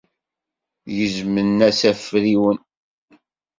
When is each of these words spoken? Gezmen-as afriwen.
Gezmen-as 0.95 1.81
afriwen. 1.91 2.59